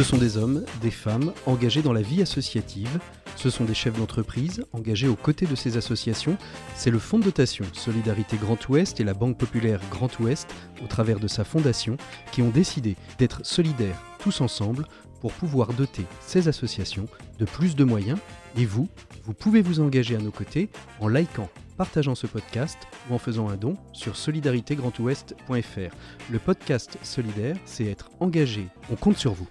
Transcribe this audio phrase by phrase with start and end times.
[0.00, 2.98] Ce sont des hommes, des femmes engagés dans la vie associative.
[3.36, 6.38] Ce sont des chefs d'entreprise engagés aux côtés de ces associations.
[6.74, 10.48] C'est le fonds de dotation Solidarité Grand Ouest et la Banque Populaire Grand Ouest,
[10.82, 11.98] au travers de sa fondation,
[12.32, 14.86] qui ont décidé d'être solidaires tous ensemble
[15.20, 17.06] pour pouvoir doter ces associations
[17.38, 18.18] de plus de moyens.
[18.56, 18.88] Et vous,
[19.24, 20.70] vous pouvez vous engager à nos côtés
[21.00, 22.78] en likant, partageant ce podcast
[23.10, 25.94] ou en faisant un don sur solidaritégrandouest.fr.
[26.30, 28.66] Le podcast solidaire, c'est être engagé.
[28.90, 29.48] On compte sur vous.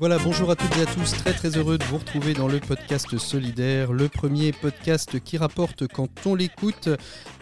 [0.00, 2.60] Voilà, bonjour à toutes et à tous, très très heureux de vous retrouver dans le
[2.60, 6.88] podcast Solidaire, le premier podcast qui rapporte quand on l'écoute,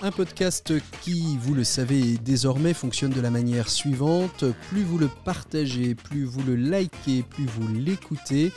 [0.01, 5.11] un podcast qui, vous le savez désormais, fonctionne de la manière suivante, plus vous le
[5.27, 8.53] partagez, plus vous le likez, plus vous l'écoutez,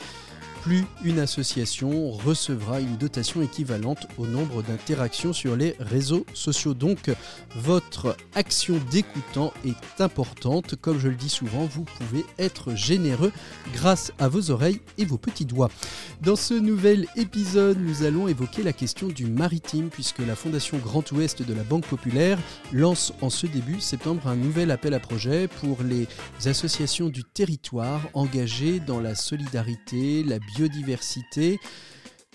[0.62, 6.74] plus une association recevra une dotation équivalente au nombre d'interactions sur les réseaux sociaux.
[6.74, 7.10] Donc
[7.56, 10.76] votre action d'écoutant est importante.
[10.76, 13.32] Comme je le dis souvent, vous pouvez être généreux
[13.72, 15.70] grâce à vos oreilles et vos petits doigts.
[16.22, 21.10] Dans ce nouvel épisode, nous allons évoquer la question du maritime puisque la Fondation Grand
[21.12, 22.38] Ouest de la Banque Populaire
[22.72, 26.06] lance en ce début septembre un nouvel appel à projet pour les
[26.46, 31.60] associations du territoire engagées dans la solidarité, la biodiversité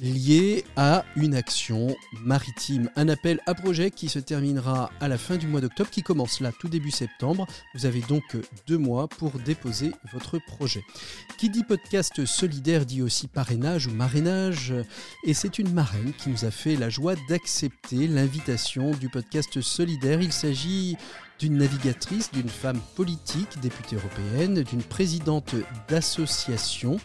[0.01, 2.89] liée à une action maritime.
[2.95, 6.41] Un appel à projet qui se terminera à la fin du mois d'octobre, qui commence
[6.41, 7.47] là tout début septembre.
[7.73, 8.23] Vous avez donc
[8.67, 10.83] deux mois pour déposer votre projet.
[11.37, 14.73] Qui dit podcast solidaire dit aussi parrainage ou marrainage.
[15.23, 20.21] Et c'est une marraine qui nous a fait la joie d'accepter l'invitation du podcast solidaire.
[20.21, 20.97] Il s'agit
[21.39, 25.55] d'une navigatrice, d'une femme politique, députée européenne, d'une présidente
[25.89, 26.97] d'association.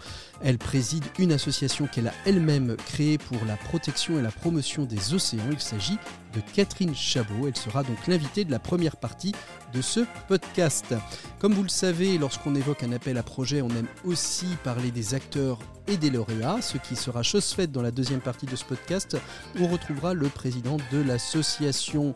[0.43, 5.13] Elle préside une association qu'elle a elle-même créée pour la protection et la promotion des
[5.13, 5.43] océans.
[5.51, 5.99] Il s'agit
[6.35, 7.47] de Catherine Chabot.
[7.47, 9.35] Elle sera donc l'invitée de la première partie
[9.75, 10.95] de ce podcast.
[11.39, 15.15] Comme vous le savez, lorsqu'on évoque un appel à projet, on aime aussi parler des
[15.15, 18.65] acteurs et des lauréats, ce qui sera chose faite dans la deuxième partie de ce
[18.65, 19.17] podcast.
[19.59, 22.15] On retrouvera le président de l'association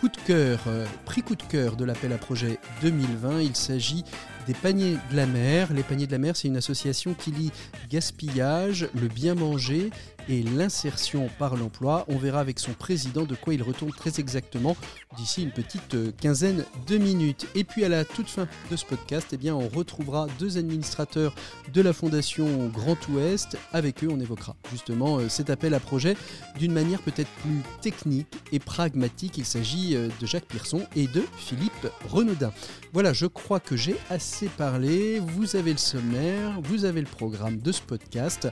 [0.00, 3.40] Coup de cœur, euh, prix coup de cœur de l'appel à projet 2020.
[3.40, 4.04] Il s'agit
[4.46, 5.72] des paniers de la mer.
[5.72, 7.52] Les paniers de la mer, c'est une association qui lie
[7.90, 9.90] gaspillage, le bien manger
[10.28, 12.04] et l'insertion par l'emploi.
[12.08, 14.76] On verra avec son président de quoi il retourne très exactement
[15.16, 17.46] d'ici une petite euh, quinzaine de minutes.
[17.54, 21.34] Et puis à la toute fin de ce podcast, eh bien, on retrouvera deux administrateurs
[21.72, 23.56] de la Fondation Grand Ouest.
[23.72, 26.16] Avec eux, on évoquera justement euh, cet appel à projet
[26.58, 29.38] d'une manière peut-être plus technique et pragmatique.
[29.38, 32.52] Il s'agit euh, de Jacques Pierson et de Philippe Renaudin.
[32.92, 35.20] Voilà, je crois que j'ai assez parlé.
[35.20, 38.48] Vous avez le sommaire, vous avez le programme de ce podcast.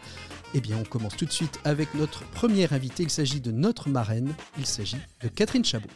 [0.54, 3.04] Eh bien, on commence tout de suite avec notre première invité.
[3.04, 4.34] Il s'agit de notre marraine.
[4.58, 5.88] Il s'agit de Catherine Chabot.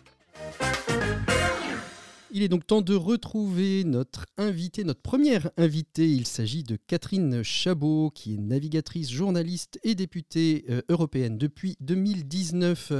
[2.33, 6.11] Il est donc temps de retrouver notre invité, notre première invitée.
[6.11, 12.93] Il s'agit de Catherine Chabot, qui est navigatrice, journaliste et députée euh, européenne depuis 2019.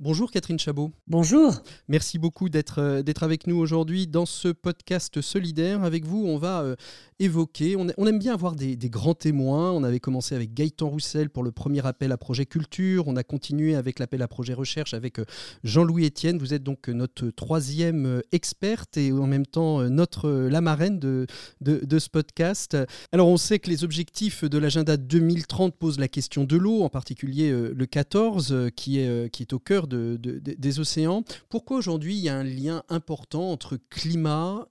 [0.00, 0.90] Bonjour Catherine Chabot.
[1.06, 1.54] Bonjour.
[1.88, 5.84] Merci beaucoup d'être euh, d'être avec nous aujourd'hui dans ce podcast solidaire.
[5.84, 6.74] Avec vous, on va
[7.20, 9.72] euh, évoquer, on, aime bien avoir des, grands témoins.
[9.72, 13.06] On avait commencé avec Gaëtan Roussel pour le premier appel à projet culture.
[13.06, 15.18] On a continué avec l'appel à projet recherche avec
[15.64, 16.38] Jean-Louis Etienne.
[16.38, 20.98] Vous êtes donc notre troisième expert et en même temps euh, notre, euh, la marraine
[20.98, 21.26] de,
[21.60, 22.76] de, ce podcast.
[23.12, 26.88] Alors on sait que les objectifs de l'agenda 2030 posent la question de l'eau, en
[26.88, 31.24] particulier euh, le 14 qui est, qui est au cœur de, des océans.
[31.48, 34.66] Pourquoi aujourd'hui il y a un lien important entre climat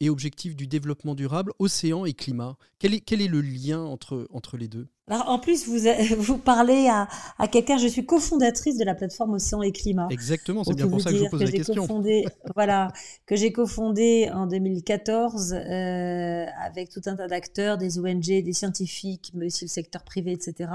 [0.00, 4.28] et objectifs du développement durable, océan et climat quel est, quel est le lien entre,
[4.30, 4.88] entre les deux?
[5.08, 7.08] Alors, en plus, vous, vous parlez à,
[7.38, 10.08] à quelqu'un, je suis cofondatrice de la plateforme Océan et Climat.
[10.10, 11.86] Exactement, c'est bien pour ça que je vous pose la question.
[12.54, 12.92] voilà,
[13.24, 19.32] que j'ai cofondé en 2014 euh, avec tout un tas d'acteurs, des ONG, des scientifiques,
[19.32, 20.70] mais aussi le secteur privé, etc.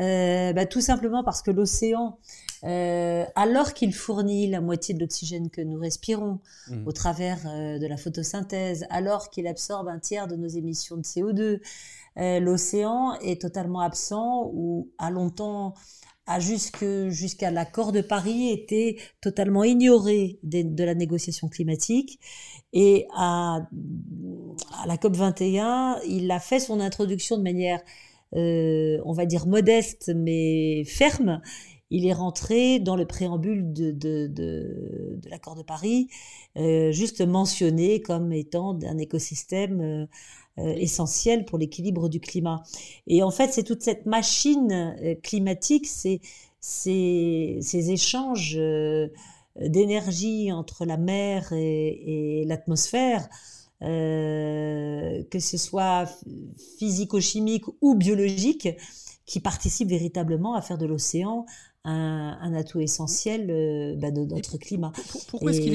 [0.00, 2.18] Euh, bah, tout simplement parce que l'océan,
[2.64, 6.86] euh, alors qu'il fournit la moitié de l'oxygène que nous respirons mmh.
[6.86, 11.02] au travers euh, de la photosynthèse, alors qu'il absorbe un tiers de nos émissions de
[11.02, 11.60] CO2,
[12.18, 15.74] euh, l'océan est totalement absent ou a longtemps
[16.28, 22.20] a jusqu'à l'accord de Paris été totalement ignoré de, la négociation climatique.
[22.74, 23.66] Et à,
[24.82, 27.80] à la COP 21, il a fait son introduction de manière,
[28.34, 31.40] euh, on va dire, modeste mais ferme.
[31.90, 36.08] Il est rentré dans le préambule de, de, de, l'accord de Paris,
[36.56, 40.06] euh, juste mentionné comme étant un écosystème euh,
[40.58, 42.62] euh, essentiel pour l'équilibre du climat.
[43.06, 46.20] Et en fait, c'est toute cette machine climatique, ces,
[46.60, 48.58] ces, ces échanges
[49.56, 53.28] d'énergie entre la mer et, et l'atmosphère
[53.80, 56.06] que ce soit
[56.78, 58.68] physico-chimique ou biologique,
[59.26, 61.44] qui participent véritablement à faire de l'océan
[61.90, 64.92] un, atout essentiel euh, bah, de notre climat.
[65.28, 65.74] Pourquoi est-ce qu'il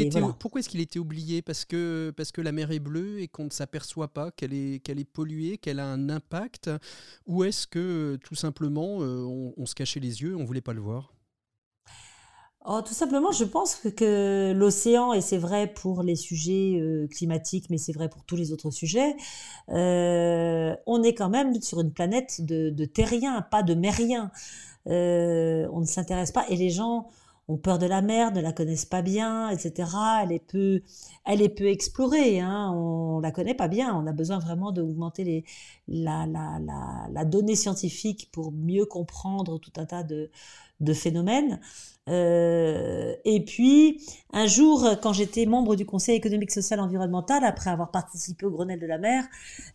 [0.80, 1.42] était, est oublié?
[1.42, 4.80] Parce que, parce que la mer est bleue et qu'on ne s'aperçoit pas qu'elle est,
[4.84, 6.70] qu'elle est polluée, qu'elle a un impact?
[7.28, 9.24] Ou est-ce que tout simplement euh,
[9.58, 11.14] on, se cachait les yeux, on ne voulait pas le voir?
[12.66, 17.70] Oh, tout simplement, je pense que, l'océan, et c'est vrai pour les sujets euh, climatiques,
[17.70, 19.16] mais c'est vrai pour tous les autres sujets,
[19.68, 24.32] on est quand même sur une planète de, de terriens, pas de mériens.
[24.88, 27.10] Euh, on ne s'intéresse pas et les gens
[27.48, 29.90] ont peur de la mer, ne la connaissent pas bien, etc.
[30.24, 30.82] Elle est peu,
[31.26, 32.72] elle est peu explorée, hein.
[32.74, 33.94] on la connaît pas bien.
[33.96, 35.46] On a besoin vraiment d'augmenter les,
[35.88, 40.30] la, la, la, la, donnée scientifique pour mieux comprendre tout un tas de,
[40.80, 41.60] de phénomènes.
[42.10, 44.02] Euh, et puis,
[44.34, 48.80] un jour, quand j'étais membre du Conseil économique, social, environnemental, après avoir participé au Grenelle
[48.80, 49.24] de la mer,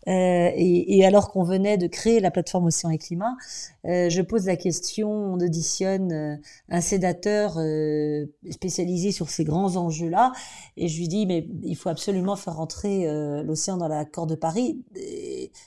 [0.08, 3.36] euh, et, alors qu'on venait de créer la plateforme Océan et Climat,
[3.86, 6.38] euh, je pose la question, on auditionne
[6.69, 7.58] un sédateur
[8.50, 10.32] spécialisé sur ces grands enjeux-là,
[10.76, 13.06] et je lui dis, mais il faut absolument faire rentrer
[13.42, 14.82] l'océan dans l'accord de Paris,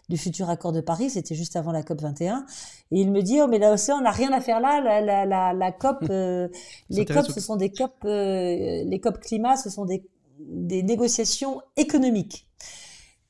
[0.09, 2.45] du futur accord de Paris, c'était juste avant la COP 21,
[2.91, 5.53] et il me dit, oh mais l'océan n'a rien à faire là, la, la, la,
[5.53, 6.03] la COP
[6.89, 10.03] les COP, ce sont des COP, euh, les COP climat, ce sont des,
[10.39, 12.47] des négociations économiques.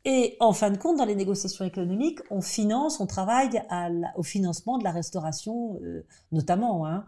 [0.04, 4.24] Et en fin de compte, dans les négociations économiques, on finance, on travaille à au
[4.24, 6.88] financement de la restauration, euh, notamment.
[6.88, 7.06] Hein.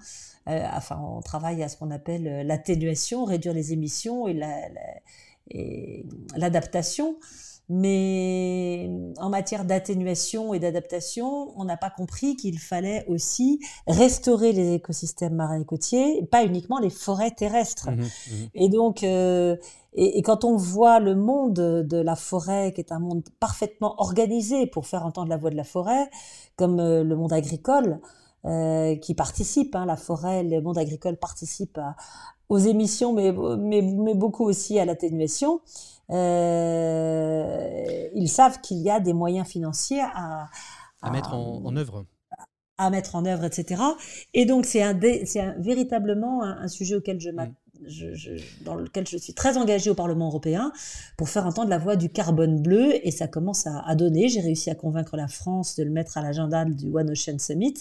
[0.48, 4.40] Euh, enfin, on travaille à ce qu'on appelle l'atténuation, réduire les émissions et
[6.36, 7.14] l'adaptation.
[7.14, 7.20] La,
[7.70, 14.74] mais en matière d'atténuation et d'adaptation, on n'a pas compris qu'il fallait aussi restaurer les
[14.74, 17.90] écosystèmes marins et côtiers, pas uniquement les forêts terrestres.
[17.90, 19.56] Mmh mmh et donc, euh,
[19.94, 24.68] et, quand on voit le monde de la forêt, qui est un monde parfaitement organisé
[24.68, 26.10] pour faire entendre la voix de la forêt,
[26.58, 28.00] comme euh, le monde agricole,
[28.46, 31.80] euh, qui participe, hein, la forêt, le monde agricole participe
[32.50, 35.62] aux émissions, mais, mais, mais beaucoup aussi à l'atténuation.
[36.10, 40.50] Euh, ils savent qu'il y a des moyens financiers à,
[41.02, 42.06] à, mettre en, œuvre
[42.78, 43.82] à mettre en œuvre, etc.
[44.34, 47.30] Et donc, c'est un, un, véritablement un, sujet auquel je
[48.62, 50.72] dans lequel je suis très engagée au Parlement européen
[51.18, 52.94] pour faire entendre la voix du carbone bleu.
[53.06, 54.30] Et ça commence à, donner.
[54.30, 57.76] J'ai réussi à convaincre la France de le mettre à l'agenda du One Ocean Summit,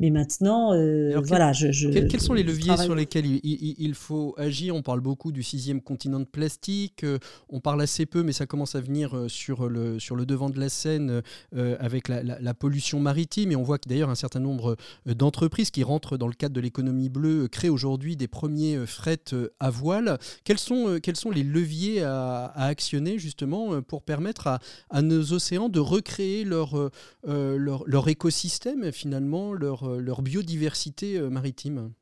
[0.00, 4.74] mais maintenant, euh, voilà, je, quels, sont les leviers sur lesquels il, faut agir?
[4.74, 8.46] On parle beaucoup du sixième continent de plastique, euh, on parle assez peu, mais ça
[8.46, 11.22] commence à venir euh, sur le, sur le devant de la scène
[11.52, 13.52] avec la, la, pollution maritime.
[13.52, 14.76] Et on voit que d'ailleurs un certain nombre
[15.06, 19.35] d'entreprises qui rentrent dans le cadre de l'économie bleue créent aujourd'hui des premiers frettes euh,
[19.60, 20.18] à voile.
[20.44, 24.46] Quels sont, euh, quels sont les leviers à, actionner justement euh, pour permettre
[24.90, 26.90] à, nos océans de recréer leur,
[27.24, 31.92] leur, écosystème, finalement, leur, leur biodiversité maritime?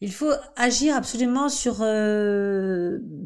[0.00, 1.84] Il faut agir absolument sur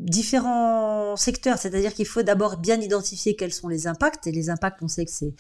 [0.05, 4.83] différents secteurs, c'est-à-dire qu'il faut d'abord bien identifier quels sont les impacts, et les impacts,
[4.83, 5.35] on sait que c'est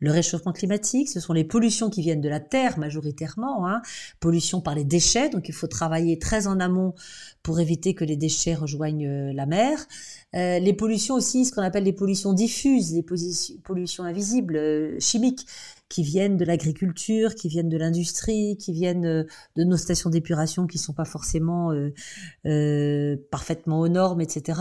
[0.00, 3.82] le réchauffement climatique, ce sont les pollutions qui viennent de la terre majoritairement, hein,
[4.18, 6.94] pollution par les déchets, donc il faut travailler très en amont
[7.42, 9.78] pour éviter que les déchets rejoignent euh, la mer.
[10.34, 13.04] Euh, les pollutions aussi, ce qu'on appelle les pollutions diffuses, les
[13.62, 15.46] pollutions invisibles, euh, chimiques,
[15.90, 20.78] qui viennent de l'agriculture, qui viennent de l'industrie, qui viennent de nos stations d'épuration qui
[20.78, 21.72] sont pas forcément
[23.32, 24.60] parfaitement aux normes, etc.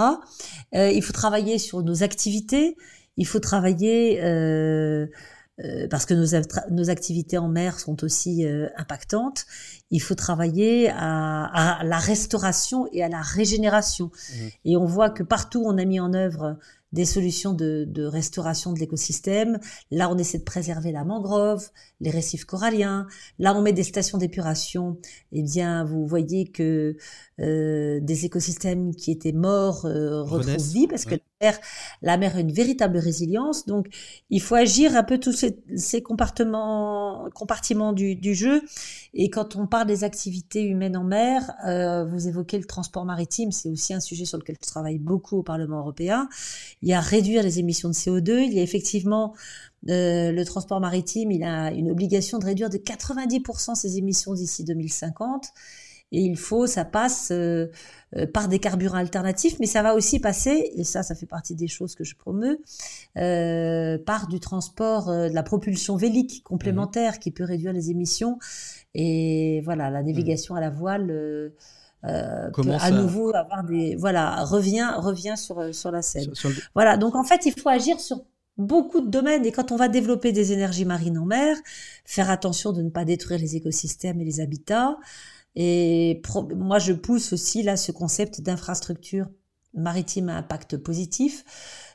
[0.73, 2.75] il faut travailler sur nos activités
[3.19, 5.05] il faut travailler euh,
[5.59, 9.45] euh, parce que nos, nos, activités en mer sont aussi euh, impactantes.
[9.91, 14.05] Il faut travailler à, la restauration et à la régénération.
[14.05, 14.47] Mmh.
[14.65, 16.57] Et on voit que partout on a mis en œuvre
[16.91, 19.59] des solutions de, de restauration de l'écosystème.
[19.91, 21.69] Là, on essaie de préserver la mangrove,
[22.01, 23.07] les récifs coralliens.
[23.37, 24.97] Là, on met des stations d'épuration.
[25.31, 26.97] Eh bien, vous voyez que
[27.39, 31.59] euh, des écosystèmes qui étaient morts euh, retrouvent vie parce que la mer,
[32.01, 33.65] la mer a une véritable résilience.
[33.65, 33.87] Donc,
[34.29, 38.61] il faut agir un peu tous ces, ces compartiments, compartiments du, du, jeu.
[39.13, 43.51] Et quand on parle des activités humaines en mer, euh, vous évoquez le transport maritime.
[43.51, 46.29] C'est aussi un sujet sur lequel je travaille beaucoup au Parlement européen.
[46.81, 48.43] Il y a réduire les émissions de CO2.
[48.45, 49.33] Il y a effectivement
[49.87, 54.63] euh, le transport maritime, il a une obligation de réduire de 90% ses émissions d'ici
[54.63, 55.53] 2050.
[56.11, 57.67] Et il faut, ça passe euh,
[58.15, 61.55] euh, par des carburants alternatifs, mais ça va aussi passer, et ça, ça fait partie
[61.55, 62.59] des choses que je promeus,
[64.05, 68.39] par du transport, de la propulsion vélique complémentaire qui peut réduire les émissions.
[68.95, 71.11] Et voilà, la navigation à la voile.
[72.05, 76.31] Euh, peut à nouveau avoir des voilà revient revient sur sur la scène.
[76.73, 78.23] Voilà donc en fait il faut agir sur
[78.59, 79.45] beaucoup de domaines.
[79.45, 81.57] Et quand on va développer des énergies marines en mer,
[82.05, 84.97] faire attention de ne pas détruire les écosystèmes et les habitats.
[85.55, 86.21] Et
[86.55, 89.27] moi, je pousse aussi là ce concept d'infrastructure
[89.73, 91.43] maritime à impact positif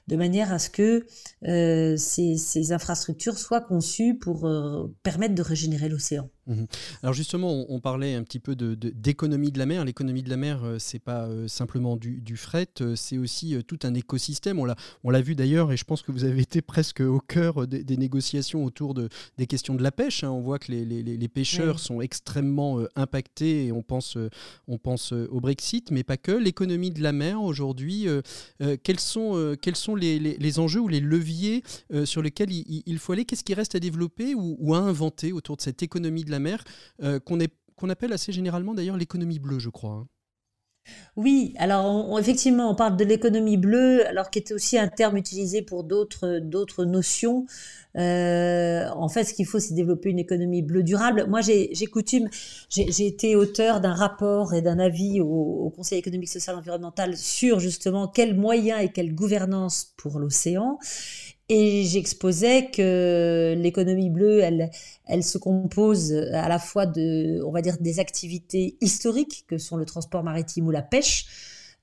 [0.06, 1.06] de manière à ce que
[1.46, 6.28] euh, ces, infrastructures soient conçues pour euh, permettre de régénérer l'océan.
[6.47, 6.67] Mhm.
[7.03, 9.85] Alors justement, on, parlait un petit peu d'économie de, de, la mer.
[9.85, 13.79] L'économie de la mer, euh, c'est pas euh, simplement du, fret, euh, c'est aussi tout
[13.85, 14.59] un écosystème.
[14.59, 17.97] On l'a vu d'ailleurs, et je pense que vous avez été presque au cœur des,
[17.97, 19.09] négociations autour de,
[19.39, 20.25] des questions de la pêche.
[20.25, 20.31] Hein.
[20.31, 24.19] On voit que les, les, pêcheurs sont extrêmement impactés, et on pense,
[24.69, 26.33] on pense au Brexit, mais pas que.
[26.33, 28.07] L'économie de la mer aujourd'hui,
[28.83, 31.63] quels sont, quels sont les, enjeux ou les leviers
[32.05, 33.25] sur lesquels il, faut aller?
[33.25, 36.34] Qu'est-ce qui reste à développer ou, ou à inventer autour de cette économie de la
[36.38, 36.64] mer,
[37.03, 39.93] euh, qu'on appelle assez généralement d'ailleurs l'économie bleue, je crois.
[39.93, 40.07] Hein.
[41.17, 45.62] Oui, alors effectivement, on parle de l'économie bleue, alors qui est aussi un terme utilisé
[45.62, 47.47] pour d'autres d'autres notions.
[47.97, 51.26] Euh, en fait, ce qu'il faut, c'est développer une économie bleue durable.
[51.29, 52.29] Moi, j'ai coutume,
[52.69, 57.17] j'ai été auteur d'un rapport et d'un avis au, au, Conseil économique, social, et environnemental
[57.17, 60.79] sur justement quels moyens et quelle gouvernance pour l'océan.
[61.51, 64.71] Et j'exposais que l'économie bleue, elle,
[65.05, 69.77] elle se compose à la fois de, on va dire, des activités historiques que sont
[69.77, 71.27] le transport maritime ou la pêche.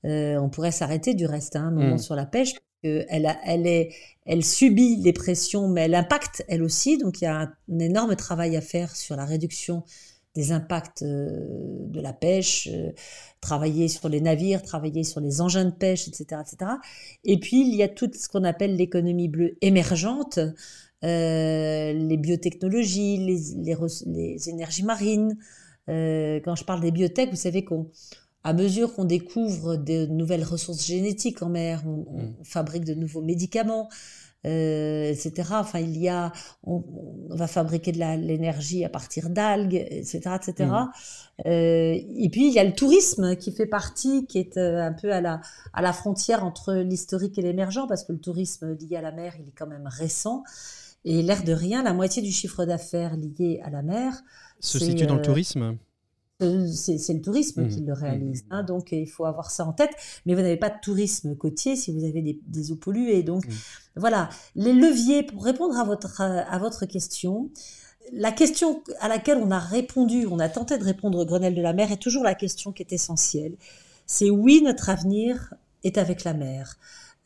[0.04, 1.98] Euh, on pourrait s'arrêter du reste hein, un moment mmh.
[1.98, 2.54] sur la pêche.
[2.82, 3.94] Elle, elle, est,
[4.26, 6.98] elle subit les pressions, mais elle impacte elle aussi.
[6.98, 9.84] Donc il y a un énorme travail à faire sur la réduction
[10.34, 11.28] des impacts euh,
[11.88, 12.90] de la pêche, euh,
[13.40, 16.72] travailler sur les navires, travailler sur les engins de pêche, etc., etc.
[17.24, 20.38] Et puis il y a tout ce qu'on appelle l'économie bleue émergente,
[21.04, 23.74] euh, les biotechnologies, les,
[24.06, 25.36] les, énergies marines.
[25.86, 27.90] quand je parle des biotech, vous savez qu'on
[28.44, 32.34] à mesure qu'on découvre de nouvelles ressources génétiques en mer, on, on mmh.
[32.42, 33.88] fabrique de nouveaux médicaments.
[34.44, 35.50] Euh, etc.
[35.52, 36.32] Enfin, il y a,
[36.64, 36.82] on,
[37.30, 40.68] va fabriquer de l'énergie à partir d'algues, etc., etc.
[40.68, 40.90] Mmh.
[41.46, 44.92] Euh, et puis il y a le tourisme qui fait partie, qui est euh, un
[44.92, 45.40] peu à la
[45.72, 49.34] à la frontière entre l'historique et l'émergent, parce que le tourisme lié à la mer,
[49.38, 50.42] il est quand même récent.
[51.04, 54.22] Et l'air de rien, la moitié du chiffre d'affaires lié à la mer
[54.58, 55.76] se situe dans le tourisme?
[56.72, 57.86] C'est le tourisme qui mmh.
[57.86, 58.42] le réalise.
[58.44, 58.46] Mmh.
[58.50, 59.90] Hein, donc il faut avoir ça en tête.
[60.26, 63.22] Mais vous n'avez pas de tourisme côtier si vous avez des, eaux polluées.
[63.22, 63.50] Donc mmh.
[63.96, 67.50] voilà, les leviers pour répondre à votre, à votre question.
[68.12, 71.62] La question à laquelle on a répondu, on a tenté de répondre au Grenelle de
[71.62, 73.54] la mer, est toujours la question qui est essentielle.
[74.06, 76.78] C'est oui, notre avenir est avec la mer.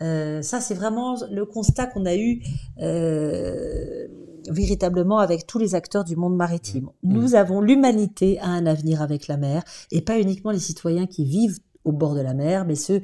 [0.02, 2.42] Euh, ça, c'est vraiment le constat qu'on a eu
[2.80, 4.06] euh,
[4.50, 6.90] véritablement avec tous les acteurs du monde maritime.
[7.02, 7.12] Mmh.
[7.12, 11.24] Nous avons l'humanité à un avenir avec la mer et pas uniquement les citoyens qui
[11.24, 13.00] vivent au bord de la mer, mais ceux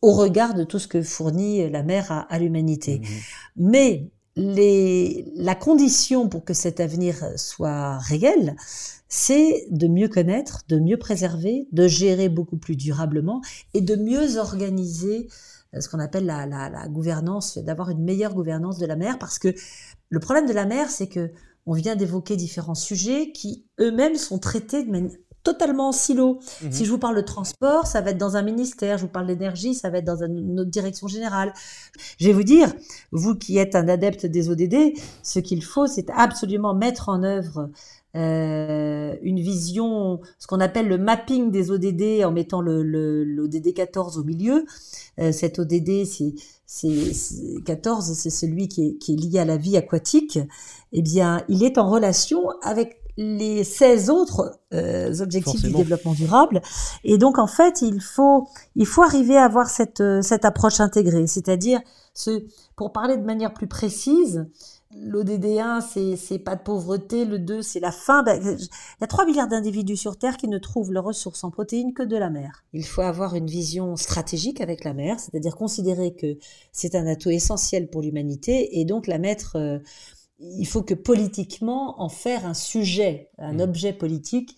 [0.00, 3.00] au regard de tout ce que fournit la mer à, l'humanité.
[3.00, 3.04] Mmh.
[3.56, 8.56] Mais les, la condition pour que cet avenir soit réel,
[9.08, 13.40] c'est de mieux connaître, de mieux préserver, de gérer beaucoup plus durablement
[13.72, 15.28] et de mieux organiser
[15.74, 19.18] euh, ce qu'on appelle la, la, la gouvernance, d'avoir une meilleure gouvernance de la mer,
[19.18, 19.54] parce que
[20.08, 21.30] le problème de la mer, c'est que
[21.66, 25.10] on vient d'évoquer différents sujets qui eux-mêmes sont traités de manière
[25.46, 26.40] totalement en silo.
[26.62, 26.72] Mhm.
[26.72, 28.98] Si je vous parle de transport, ça va être dans un ministère.
[28.98, 31.52] Je vous parle d'énergie, ça va être dans une autre direction générale.
[32.18, 32.74] Je vais vous dire,
[33.12, 37.70] vous qui êtes un adepte des ODD, ce qu'il faut, c'est absolument mettre en œuvre
[38.16, 44.18] euh, une vision, ce qu'on appelle le mapping des ODD en mettant le, l'ODD 14
[44.18, 44.64] au milieu.
[45.18, 46.34] Euh, cet ODD, c'est,
[46.66, 50.38] c'est, 14, c'est celui qui est, qui est lié à la vie aquatique.
[50.92, 56.62] Eh bien, il est en relation avec les 16 autres euh, objectifs du développement durable.
[57.04, 61.26] Et donc, en fait, il faut, il faut arriver à avoir cette, cette approche intégrée.
[61.26, 61.80] C'est-à-dire,
[62.14, 62.44] ce,
[62.76, 64.46] pour parler de manière plus précise,
[65.02, 67.24] L'ODD1, c'est pas de pauvreté.
[67.24, 68.22] Le 2, c'est la faim.
[68.22, 68.60] Ben, il
[69.00, 72.02] y a 3 milliards d'individus sur Terre qui ne trouvent leurs ressources en protéines que
[72.02, 72.64] de la mer.
[72.72, 76.38] Il faut avoir une vision stratégique avec la mer, c'est-à-dire considérer que
[76.72, 79.56] c'est un atout essentiel pour l'humanité et donc la mettre.
[79.56, 79.78] Euh,
[80.38, 83.60] il faut que politiquement en faire un sujet, un mmh.
[83.60, 84.56] objet politique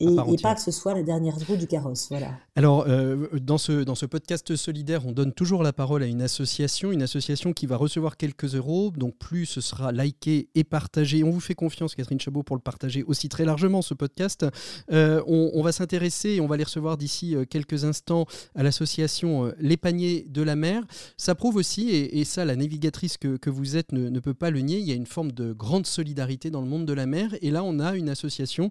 [0.00, 2.08] et, pas que ce soit la dernière roue du carrosse.
[2.08, 2.32] Voilà.
[2.56, 6.22] Alors, euh, dans, ce, dans ce podcast solidaire, on donne toujours la parole à une
[6.22, 8.92] association, une association qui va recevoir quelques euros.
[8.96, 11.22] Donc, plus ce sera liké et partagé.
[11.22, 14.46] On vous fait confiance, Catherine Chabot, pour le partager aussi très largement, ce podcast.
[14.90, 19.52] Euh, on, va s'intéresser, et on va les recevoir d'ici euh, quelques instants à l'association
[19.58, 20.82] Les Paniers de la Mer.
[21.18, 24.50] Ça prouve aussi, et, ça, la navigatrice que, que vous êtes ne, ne, peut pas
[24.50, 27.06] le nier, il y a une forme de grande solidarité dans le monde de la
[27.06, 27.34] mer.
[27.42, 28.70] Et là, on a une association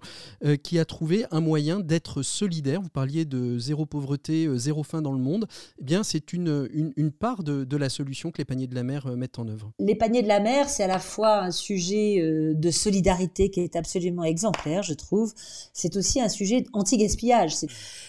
[0.64, 2.82] qui a trouvé trouver un moyen d'être solidaire.
[2.82, 5.48] Vous parliez de zéro pauvreté, zéro faim dans le monde.
[5.80, 8.84] Eh bien, c'est une, une, part de, de, la solution que les paniers de la
[8.84, 9.72] mer mettent en œuvre.
[9.80, 12.22] Les paniers de la mer, c'est à la fois un sujet
[12.54, 15.34] de solidarité qui est absolument exemplaire, je trouve.
[15.74, 17.56] C'est aussi un sujet anti-gaspillage.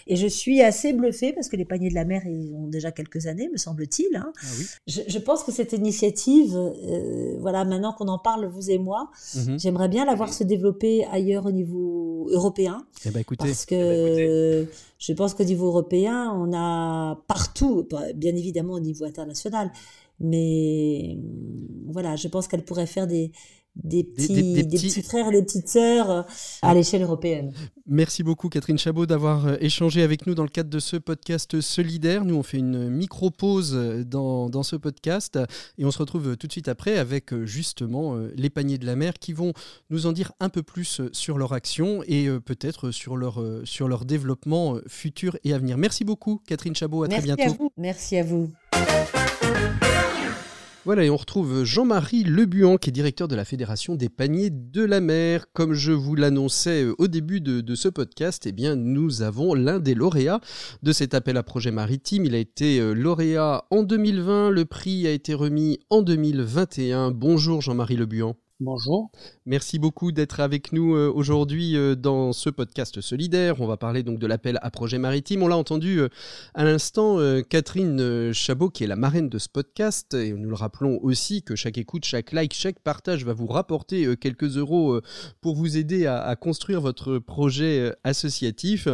[0.06, 2.92] Et je suis assez bluffée parce que les paniers de la mer, ils ont déjà
[2.92, 4.14] quelques années, me semble-t-il.
[4.16, 4.32] Hein.
[4.42, 4.46] Ah
[4.86, 6.58] je, je, pense que cette initiative,
[7.40, 9.58] voilà, maintenant qu'on en parle, vous et moi, mhm.
[9.58, 12.84] j'aimerais bien la voir se développer ailleurs au niveau européen.
[13.04, 14.66] Eh ben, écoutez, parce que
[14.98, 19.70] je pense qu'au niveau européen, on a partout, bah, bien évidemment au niveau international,
[20.20, 21.16] mais
[21.86, 23.32] voilà, je pense qu'elle pourrait faire des,
[23.76, 25.02] des petits, des, petits...
[25.02, 26.22] frères et des petites sœurs euh,
[26.62, 27.52] à l'échelle européenne.
[27.86, 31.60] Merci beaucoup Catherine Chabot d'avoir euh, échangé avec nous dans le cadre de ce podcast
[31.60, 32.24] solidaire.
[32.24, 35.38] Nous on fait une micro-pause euh, dans, dans, ce podcast
[35.78, 39.14] et on se retrouve tout de suite après avec justement les paniers de la mer
[39.14, 39.52] qui vont
[39.88, 44.04] nous en dire un peu plus sur leur action et peut-être sur leur, sur leur
[44.04, 45.78] développement futur et à venir.
[45.78, 47.42] Merci beaucoup Catherine Chabot, à très bientôt.
[47.42, 47.72] À vous.
[47.76, 48.50] Merci à vous.
[50.86, 54.82] Voilà, et on retrouve Jean-Marie Lebuan, qui est directeur de la Fédération des paniers de
[54.82, 55.44] la mer.
[55.52, 59.78] Comme je vous l'annonçais euh, au début de, ce podcast, eh bien, nous avons l'un
[59.78, 60.40] des lauréats
[60.82, 62.24] de cet appel à projet maritime.
[62.24, 67.10] Il a été euh, lauréat en 2020, le prix a été remis en 2021.
[67.10, 68.34] Bonjour Jean-Marie Lebuan.
[68.62, 69.10] Bonjour.
[69.46, 73.58] Merci beaucoup d'être avec nous euh, aujourd'hui euh, dans ce podcast solidaire.
[73.62, 75.42] On va parler donc de l'appel à projet maritime.
[75.42, 76.10] On l'a entendu euh,
[76.52, 77.16] à l'instant,
[77.48, 80.12] Catherine Chabot, qui est la marraine de ce podcast.
[80.12, 84.14] Et nous le rappelons aussi que chaque écoute, chaque like, chaque partage va vous rapporter
[84.18, 85.00] quelques euros
[85.40, 88.88] pour vous aider à, construire votre projet associatif.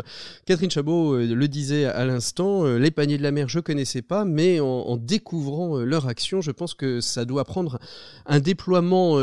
[0.45, 4.25] Catherine Chabot le disait à l'instant, les paniers de la mer, je ne connaissais pas,
[4.25, 7.79] mais en, découvrant leur action, je pense que ça doit prendre
[8.27, 9.19] un déploiement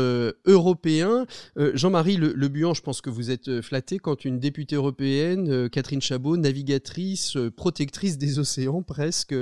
[0.46, 1.26] européen.
[1.58, 5.50] Euh, Jean-Marie Le, Buan, je pense que vous êtes euh, flatté quand une députée européenne,
[5.50, 9.34] euh, Catherine Chabot, navigatrice, protectrice des océans presque,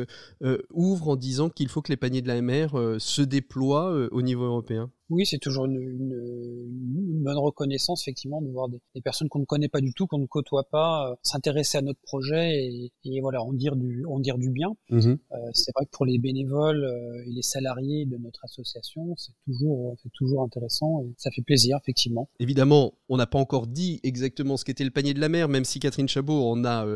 [0.73, 4.45] ouvre en disant qu'il faut que les paniers de la mer se déploient au niveau
[4.45, 4.91] européen.
[5.13, 9.41] Oui, c'est toujours une, une, une, bonne reconnaissance, effectivement, de voir des, des personnes qu'on
[9.41, 12.93] ne connaît pas du tout, qu'on ne côtoie pas, euh, s'intéresser à notre projet et,
[13.05, 14.71] et, voilà, en dire du, en dire du bien.
[14.89, 15.19] Mhm.
[15.33, 19.35] Euh, c'est vrai que pour les bénévoles euh, et les salariés de notre association, c'est
[19.45, 22.31] toujours, c'est toujours intéressant et ça fait plaisir, effectivement.
[22.41, 25.67] Évidemment, on n'a pas encore dit exactement ce qu'était le panier de la mer, même
[25.67, 26.87] si Catherine Chabot en a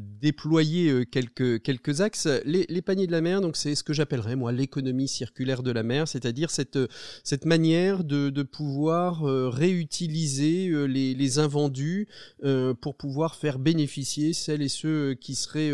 [0.00, 2.28] déployé quelques, quelques axes.
[2.44, 5.70] Les, les, paniers de la mer, donc c'est ce que j'appellerais, moi, l'économie circulaire de
[5.70, 6.78] la mer, c'est-à-dire cette,
[7.24, 12.08] cette manière de, pouvoir euh, réutiliser euh, les, invendus
[12.44, 15.72] euh, pour pouvoir faire bénéficier celles et ceux qui seraient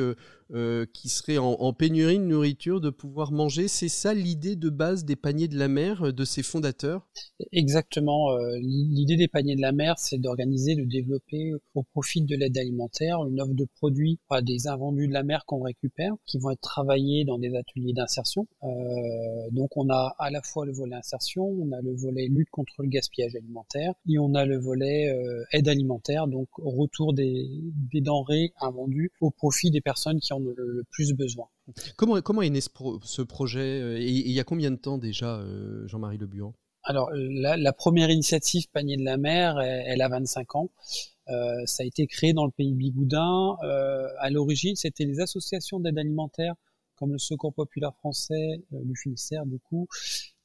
[0.55, 3.69] euh, qui seraient en, pénurie de nourriture, de pouvoir manger.
[3.69, 7.09] C'est ça l'idée de base des paniers de la mer euh, de ses fondateurs?
[7.53, 8.33] Exactement.
[8.33, 12.59] Euh, l'idée des paniers de la mer, c'est d'organiser, de développer au profit de l'aide
[12.59, 16.61] alimentaire une offre de produits, des invendus de la mer qu'on récupère, qui vont être
[16.61, 18.47] travaillés dans des ateliers d'insertion.
[19.53, 22.75] donc on a à la fois le volet insertion, on a le volet lutte contre
[22.83, 25.15] le gaspillage alimentaire, et on a le volet
[25.53, 27.49] aide alimentaire, donc retour des,
[27.93, 31.47] des denrées invendues au profit des personnes qui en le, plus besoin.
[31.97, 35.37] Comment, comment est né ce, projet euh, et, il y a combien de temps déjà,
[35.37, 36.53] euh, Jean-Marie Le Buan?
[36.85, 40.71] Alors, la, la, première initiative Panier de la mer, elle, a 25 ans.
[41.29, 43.57] Euh, ça a été créé dans le pays Bigoudin.
[44.19, 46.55] à l'origine, c'était les associations d'aide alimentaire,
[46.97, 49.87] comme le Secours populaire français du Finistère, du coup,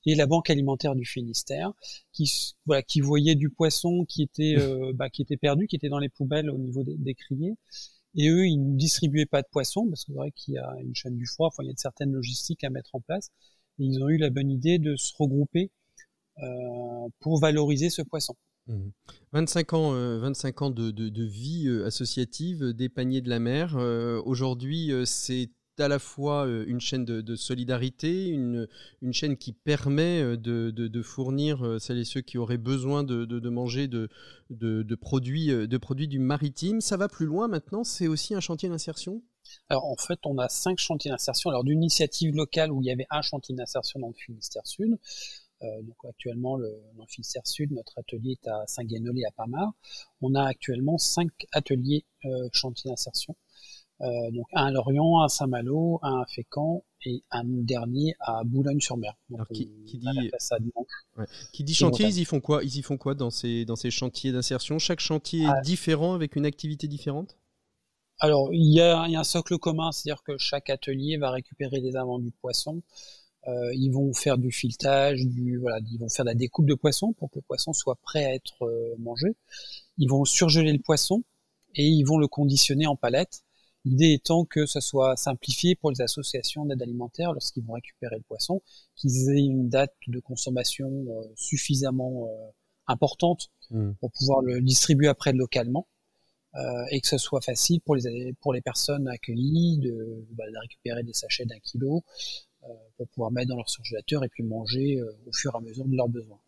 [0.06, 1.74] et la Banque alimentaire du Finistère,
[2.14, 4.56] qui, voilà, qui voyait du poisson qui était,
[4.94, 7.56] bah, qui était perdu, qui était dans les poubelles au niveau des, des criers,
[8.18, 10.76] et eux, ils ne distribuaient pas de poissons parce que c'est vrai qu'il y a
[10.82, 13.30] une chaîne du froid, il y a de certaines logistiques à mettre en place.
[13.80, 15.70] Et ils ont eu la bonne idée de se regrouper
[16.40, 18.36] euh, pour valoriser ce poisson.
[19.34, 19.76] 25 mmh.
[19.76, 23.76] ans, 25 euh, ans de, vie euh, associative des paniers de la mer.
[24.26, 28.68] Aujourd'hui, c'est à la fois euh, une chaîne de, solidarité, une,
[29.12, 33.88] chaîne qui permet euh, de, fournir euh, celles et ceux qui auraient besoin de, manger
[33.88, 35.68] de, produits,
[36.08, 36.82] du maritime.
[36.82, 39.22] Ça va plus loin maintenant, c'est aussi un chantier d'insertion?
[39.70, 41.50] Alors en fait, on a cinq chantiers d'insertion.
[41.50, 44.98] Alors d'initiative locale où il y avait un chantier d'insertion dans le Finistère Sud.
[45.62, 49.72] donc actuellement, le, dans le Finistère Sud, notre atelier est à Saint-Guénolé à Pamar.
[50.22, 52.04] On a actuellement cinq ateliers
[52.52, 53.38] chantiers d'insertion
[54.02, 58.44] euh, donc un à Lorient, un à Saint-Malo, un à Fécamp et un dernier à
[58.44, 59.18] Boulogne-sur-Mer.
[59.54, 60.08] qui, qui, dit,
[61.54, 62.64] qui dit chantier, ils y font quoi?
[62.64, 64.80] Ils y font quoi dans ces, dans ces chantiers d'insertion?
[64.80, 65.62] Chaque chantier est ah.
[65.62, 67.38] différent avec une activité différente?
[68.20, 71.30] Alors, il y, a, il y a un socle commun, c'est-à-dire que chaque atelier va
[71.30, 72.82] récupérer des invendus de poissons.
[73.48, 76.74] Euh, ils vont faire du filetage, du, voilà, ils vont faire de la découpe de
[76.74, 79.36] poissons pour que le poisson soit prêt à être euh, mangé.
[79.98, 81.24] Ils vont surgeler le poisson
[81.76, 83.44] et ils vont le conditionner en palette.
[83.86, 88.24] L'idée étant que ça soit simplifié pour les associations d'aide alimentaire lorsqu'ils vont récupérer le
[88.24, 88.62] poisson,
[88.96, 92.28] qu'ils aient une date de consommation suffisamment
[92.88, 93.92] importante mmh.
[94.00, 95.88] pour pouvoir le distribuer après localement.
[96.56, 100.58] Euh, et que ce soit facile pour les, pour les personnes accueillies de, bah, de
[100.60, 102.47] récupérer des sachets d'un kilo euh,
[102.98, 105.86] pour pouvoir mettre dans leur surgélateur et puis manger euh, au fur et à mesure
[105.86, 106.40] de leurs besoins.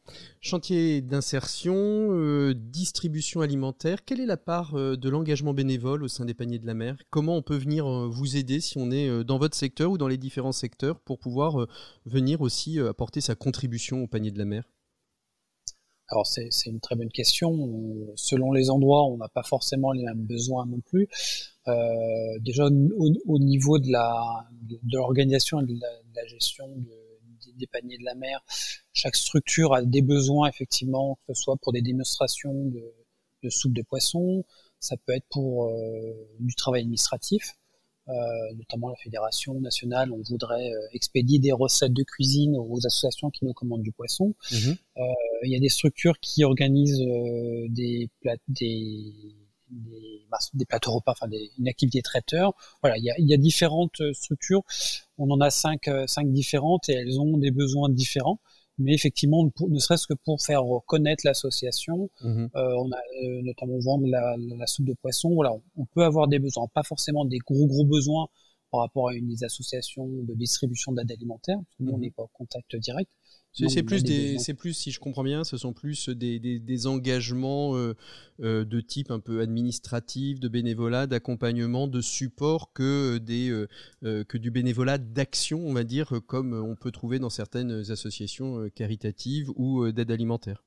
[0.42, 6.60] Chantier d'insertion, distribution alimentaire, quelle est la part de l'engagement bénévole au sein des paniers
[6.60, 6.98] de la mer?
[7.10, 10.18] Comment on peut venir vous aider si on est dans votre secteur ou dans les
[10.18, 11.68] différents secteurs pour pouvoir
[12.06, 14.64] venir aussi apporter sa contribution au panier de la mer?
[16.12, 17.54] Alors c'est une très bonne question.
[18.16, 21.08] Selon les endroits, on n'a pas forcément les mêmes besoins non plus.
[21.70, 25.80] Euh, déjà au, niveau de la de l'organisation et de
[26.16, 26.68] la, gestion
[27.56, 28.40] des paniers de la mer,
[28.94, 32.84] chaque structure a des besoins effectivement, que ce soit pour des démonstrations de,
[33.44, 34.44] de soupe de poisson,
[34.80, 37.56] ça peut être pour euh, du travail administratif.
[38.10, 38.14] Euh,
[38.56, 43.46] notamment la fédération nationale, on voudrait euh, expédier des recettes de cuisine aux associations qui
[43.46, 44.34] nous commandent du poisson.
[44.52, 44.76] Mhm.
[44.98, 45.02] Euh,
[45.44, 47.06] il y a des structures qui organisent
[47.70, 49.14] des, plats, des,
[49.70, 52.54] des, des, plateaux repas, enfin des, une activité traiteur.
[52.82, 54.64] Voilà, il y, a, il y a différentes structures.
[55.18, 58.40] On en a cinq, cinq différentes et elles ont des besoins différents
[58.80, 62.50] mais effectivement, ne serait-ce que pour faire connaître l'association, mhm.
[62.56, 65.34] euh, on a euh, notamment vendre la, la, soupe de poisson.
[65.36, 68.28] Voilà, on peut avoir des besoins, pas forcément des gros gros besoins
[68.72, 72.04] par rapport à une des associations de distribution d'aide alimentaire, parce que nous on mhm.
[72.04, 73.12] n'est pas en contact direct,
[73.54, 76.88] c'est plus des, c'est plus, si je comprends bien, ce sont plus des, des, des
[76.88, 77.96] engagements euh,
[78.42, 84.38] euh, de type un peu administratif, de bénévolat, d'accompagnement, de support que des euh, que
[84.38, 89.92] du bénévolat d'action, on va dire, comme on peut trouver dans certaines associations caritatives ou
[89.92, 90.64] d'aide alimentaire.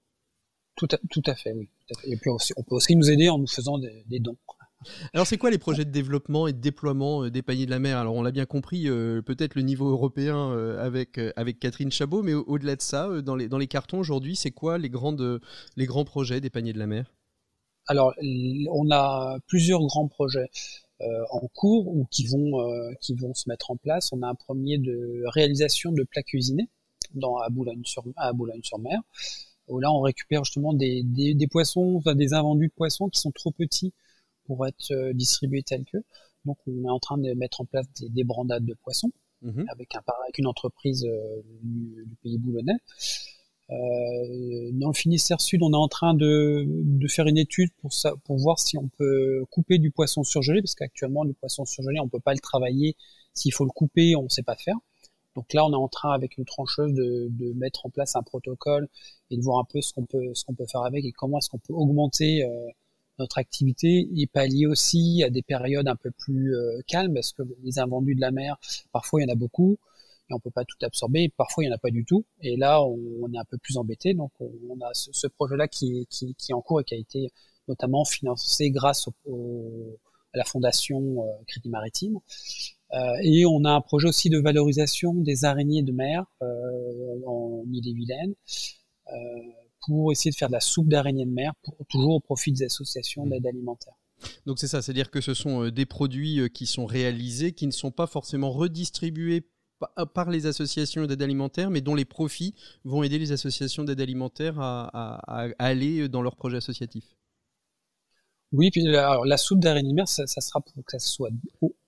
[0.74, 1.68] Tout à, tout à fait, oui.
[2.04, 4.36] Et puis on peut aussi nous aider en nous faisant des, des dons.
[5.12, 7.78] Alors, c'est quoi les projets de développement et de déploiement euh, des paniers de la
[7.78, 7.98] mer?
[7.98, 12.22] Alors, on l'a bien compris, euh, peut-être le niveau européen euh, avec, avec Catherine Chabot,
[12.22, 15.40] mais au-delà de ça, dans, les, dans les cartons aujourd'hui, c'est quoi les, grandes,
[15.76, 17.12] les grands projets des paniers de la mer?
[17.86, 18.14] Alors,
[18.70, 20.50] on a plusieurs grands projets.
[21.30, 22.52] en cours ou qui vont
[23.00, 24.12] qui vont se mettre en place.
[24.12, 26.68] On a un premier de réalisation de plats cuisinés
[27.14, 28.32] dans à Boulogne-sur-Mer.
[28.34, 28.62] Boulogne
[29.80, 33.32] là, on récupère justement des, des, des poissons, enfin, des invendus de poissons qui sont
[33.32, 33.92] trop petits
[34.52, 35.96] pour être euh, distribués tels que.
[36.44, 39.10] Donc on est en train de mettre en place des, des brandades de poissons
[39.40, 39.64] mhm.
[39.68, 42.76] avec, un, avec une entreprise euh, du, du, pays boulonnais.
[43.70, 47.94] Euh, dans le Finistère Sud, on est en train de, de faire une étude pour,
[47.94, 51.98] ça, pour voir si on peut couper du poisson surgelé, parce qu'actuellement, du poisson surgelé,
[52.00, 52.96] on peut pas le travailler.
[53.32, 54.76] S'il faut le couper, on ne sait pas faire.
[55.36, 58.22] Donc là, on est en train, avec une trancheuse, de, de, mettre en place un
[58.22, 58.88] protocole
[59.30, 61.38] et de voir un peu ce qu'on peut, ce qu'on peut faire avec et comment
[61.38, 62.68] est-ce qu'on peut augmenter euh,
[63.22, 67.42] notre activité est pallier aussi à des périodes un peu plus euh, calmes parce que
[67.62, 68.58] les invendus de la mer,
[68.90, 69.78] parfois il y en a beaucoup
[70.28, 72.24] et on peut pas tout absorber, parfois il y en a pas du tout.
[72.40, 74.12] Et là on, est un peu plus embêté.
[74.14, 77.30] Donc on, a ce, projet-là qui, qui, est en cours et qui a été
[77.68, 79.98] notamment financé grâce au,
[80.34, 82.18] à la fondation euh, Crédit Maritime.
[82.92, 86.26] Euh, et on a un projet aussi de valorisation des araignées de mer
[87.24, 88.34] en Ille-et-Vilaine.
[89.86, 92.64] Pour essayer de faire de la soupe d'araignée de mer, pour, toujours au profit des
[92.64, 93.30] associations mmh.
[93.30, 93.94] d'aide alimentaire.
[94.46, 97.66] Donc c'est ça, c'est-à-dire que ce sont euh, des produits euh, qui sont réalisés, qui
[97.66, 99.48] ne sont pas forcément redistribués
[99.98, 104.00] euh, par les associations d'aide alimentaire, mais dont les profits vont aider les associations d'aide
[104.00, 107.16] alimentaire à, aller dans leurs projets associatifs.
[108.52, 111.30] Oui, puis la, soupe d'araignée de mer, ça, ça, sera pour que ça soit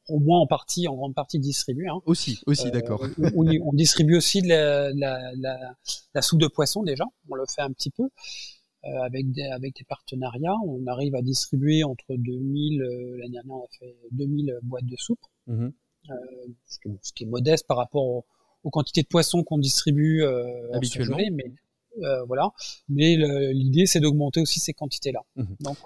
[0.08, 1.88] au moins en partie, en grande partie distribué.
[1.88, 2.00] Hein.
[2.06, 3.06] Aussi, aussi, euh, d'accord.
[3.34, 5.76] On, on, distribue aussi de la, la, la,
[6.14, 7.04] la, soupe de poisson déjà.
[7.30, 8.08] On le fait un petit peu
[8.86, 10.56] euh, avec des avec des partenariats.
[10.66, 14.96] On arrive à distribuer entre 2000 euh, l'année dernière on a fait 2000 boîtes de
[14.96, 15.68] soupe, mmh
[16.10, 16.14] euh,
[16.66, 18.26] ce, qui, ce, qui, est modeste par rapport aux,
[18.62, 20.22] aux quantités de poissons qu'on distribue
[20.74, 21.16] habituellement.
[21.32, 21.50] mais
[22.28, 22.50] voilà.
[22.90, 23.16] Mais
[23.54, 25.20] l'idée c'est d'augmenter aussi ces quantités là.
[25.36, 25.78] Mmh Donc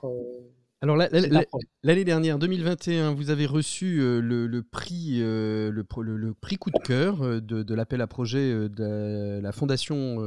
[0.80, 6.78] alors l'année dernière, 2021, vous avez reçu euh, le, prix, euh, le, prix coup de
[6.78, 10.18] cœur euh, de, l'appel à projet de la Fondation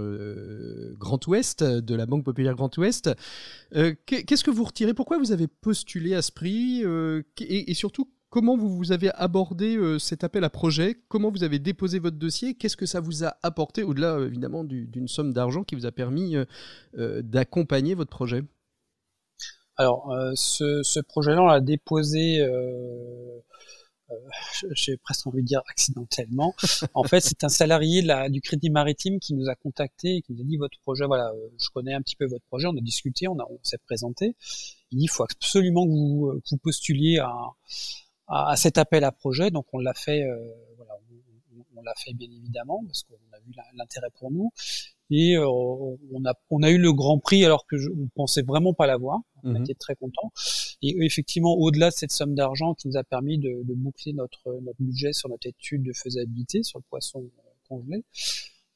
[0.97, 3.11] Grand Ouest, de la Banque Populaire Grand Ouest.
[4.05, 4.93] Qu'est-ce que vous retirez?
[4.93, 6.83] Pourquoi vous avez postulé à ce prix
[7.39, 10.97] et, surtout, comment vous, vous avez abordé cet appel à projet?
[11.07, 12.55] Comment vous avez déposé votre dossier?
[12.55, 16.35] Qu'est-ce que ça vous a apporté, au-delà évidemment d'une somme d'argent qui vous a permis
[16.97, 18.43] d'accompagner votre projet?
[19.81, 22.51] Alors, euh, ce, projet-là, on l'a déposé, euh,
[24.11, 24.15] euh,
[24.75, 26.53] j'ai presque envie de dire accidentellement.
[26.93, 30.33] en fait, c'est un salarié la, du Crédit Maritime qui nous a contacté et qui
[30.33, 32.81] nous a dit votre projet, voilà, je connais un petit peu votre projet, on a
[32.81, 34.35] discuté, on, s'est présenté.
[34.91, 37.33] il faut absolument que vous, postuliez à,
[38.27, 39.49] à, cet appel à projet.
[39.49, 40.23] Donc on l'a fait,
[40.77, 40.93] voilà,
[41.75, 44.51] on, l'a fait bien évidemment parce qu'on a vu l'intérêt pour nous.
[45.11, 48.73] Et on a on a eu le Grand Prix alors que je, on pensait vraiment
[48.73, 49.19] pas l'avoir.
[49.43, 50.31] On mmh était très content.
[50.81, 54.57] Et effectivement, au-delà de cette somme d'argent qui nous a permis de, de, boucler notre
[54.61, 57.29] notre budget sur notre étude de faisabilité sur le poisson
[57.67, 58.03] congelé,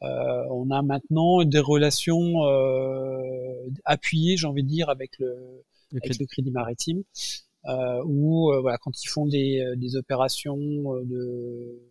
[0.03, 6.19] euh, on a maintenant des relations euh, appuyées, j'ai envie de dire, avec le, avec
[6.19, 7.03] le Crédit Maritime,
[7.67, 11.81] euh, où voilà, quand ils font des, des opérations de,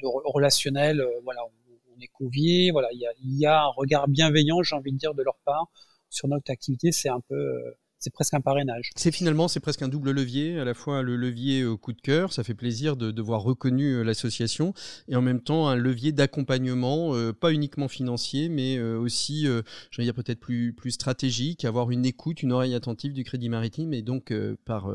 [0.00, 1.63] de relationnelles, voilà, on,
[2.00, 5.14] est convié, voilà, il y a, y a un regard bienveillant, j'ai envie de dire,
[5.14, 5.68] de leur part
[6.10, 6.92] sur notre activité.
[6.92, 8.90] C'est un peu c'est presque un parrainage.
[8.96, 12.34] C'est finalement, c'est presque un double levier, à la fois le levier coup de cœur,
[12.34, 14.74] ça fait plaisir de, voir reconnu euh, l'association,
[15.08, 19.96] et en même temps un levier d'accompagnement, euh, pas uniquement financier, mais euh, aussi, je
[19.96, 23.94] vais dire peut-être plus, plus stratégique, avoir une écoute, une oreille attentive du Crédit Maritime,
[23.94, 24.34] et donc
[24.66, 24.90] par,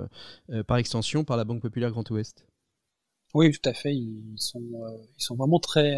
[0.68, 2.46] par extension par la Banque Populaire Grand Ouest.
[3.34, 4.62] Oui, tout à fait, ils sont,
[5.18, 5.98] ils sont vraiment très,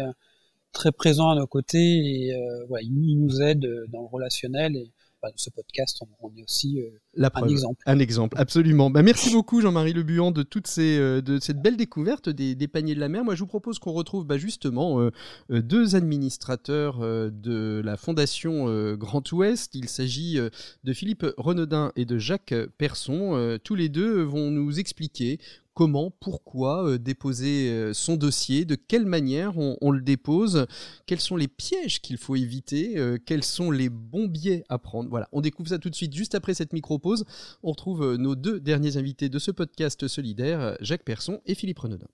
[0.72, 2.34] très présents à nos côtés, et
[2.82, 4.92] ils nous aident dans le relationnel, et
[5.36, 7.82] ce podcast, on, est aussi euh, un exemple.
[7.86, 8.90] Un exemple, absolument.
[8.90, 12.68] Bah, merci beaucoup Jean-Marie Le Buant de toutes ces, euh, de cette belle découverte des,
[12.68, 13.24] paniers de la mer.
[13.24, 15.10] Moi, je vous propose qu'on retrouve bah, justement euh,
[15.50, 19.74] deux administrateurs de la Fondation Grand Ouest.
[19.74, 20.38] Il s'agit
[20.84, 23.58] de Philippe Renaudin et de Jacques Persson.
[23.62, 25.38] tous les deux vont nous expliquer
[25.74, 30.66] comment, pourquoi euh, déposer euh, son dossier, de quelle manière on, le dépose,
[31.06, 35.08] quels sont les pièges qu'il faut éviter, euh, quels sont les bons biais à prendre.
[35.08, 37.24] Voilà, on découvre ça tout de suite juste après cette micro-pause.
[37.62, 42.08] On retrouve nos deux derniers invités de ce podcast solidaire, Jacques Persson et Philippe Renaudin.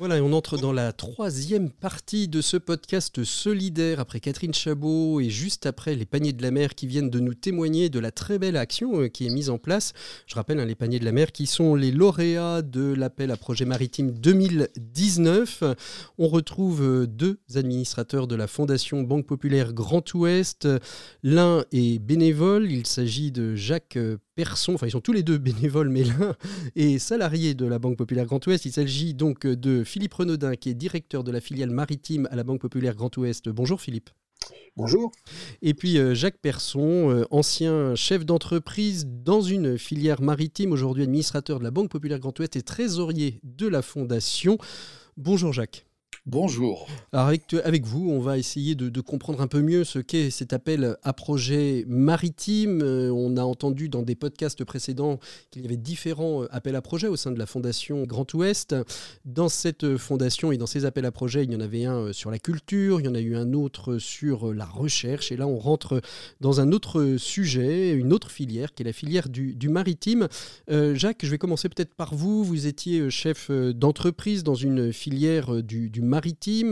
[0.00, 5.20] Voilà, et on entre dans la troisième partie de ce podcast solidaire après Catherine Chabot
[5.20, 8.10] et juste après les paniers de la mer qui viennent de nous témoigner de la
[8.10, 9.92] très belle action euh, qui est mise en place.
[10.26, 13.36] Je rappelle, hein, les paniers de la mer qui sont les lauréats de l'appel à
[13.36, 15.62] projet maritime 2019.
[16.18, 20.66] On retrouve euh, deux administrateurs de la Fondation Banque Populaire Grand Ouest.
[21.22, 25.38] L'un est bénévole, il s'agit de Jacques euh, Persson, enfin ils sont tous les deux
[25.38, 26.34] bénévoles, mais l'un
[26.76, 28.64] est salarié de la Banque Populaire Grand Ouest.
[28.64, 32.44] Il s'agit donc de Philippe Renaudin, qui est directeur de la filiale maritime à la
[32.44, 33.48] Banque Populaire Grand Ouest.
[33.48, 34.10] Bonjour Philippe.
[34.76, 35.12] Bonjour.
[35.62, 41.60] Et puis euh, Jacques Persson, euh, ancien chef d'entreprise dans une filière maritime, aujourd'hui administrateur
[41.60, 44.58] de la Banque Populaire Grand Ouest et trésorier de la Fondation.
[45.16, 45.86] Bonjour Jacques.
[46.26, 46.88] Bonjour.
[47.12, 51.12] Avec, vous, on va essayer de, comprendre un peu mieux ce qu'est cet appel à
[51.12, 52.80] projet maritime.
[52.80, 56.80] Euh, on a entendu dans des podcasts précédents qu'il y avait différents euh, appels à
[56.80, 58.74] projet au sein de la Fondation Grand Ouest.
[59.26, 62.12] Dans cette fondation et dans ces appels à projet, il y en avait un euh,
[62.14, 65.30] sur la culture, il y en a eu un autre sur la recherche.
[65.30, 66.00] Et là, on rentre
[66.40, 70.28] dans un autre sujet, une autre filière, qui est la filière du, maritime.
[70.68, 72.44] Jacques, je vais commencer peut-être par vous.
[72.44, 76.13] Vous étiez chef d'entreprise dans une filière du maritime.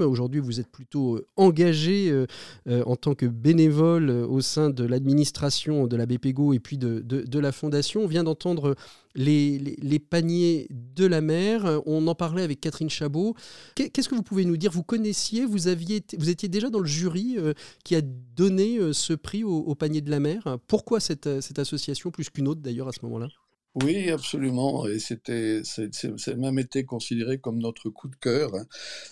[0.02, 2.26] Aujourd'hui, vous êtes plutôt euh, engagé euh,
[2.68, 7.38] euh, en tant que bénévole au sein de l'administration de la BPGO et puis de,
[7.38, 8.02] la Fondation.
[8.02, 8.76] On vient d'entendre
[9.14, 11.82] les, paniers de la mer.
[11.86, 13.34] On en parlait avec Catherine Chabot.
[13.74, 14.70] Qu'est-ce que vous pouvez nous dire?
[14.70, 17.36] Vous connaissiez, vous, étiez déjà dans le jury
[17.84, 20.58] qui a donné ce prix au, au, panier de la mer?
[20.68, 23.28] Pourquoi cette, cette association, plus qu'une autre d'ailleurs à ce moment-là?
[23.74, 24.86] Oui, absolument.
[24.86, 28.54] Et c'était, c'est même été considéré comme notre coup de cœur.
[28.54, 28.66] Hein.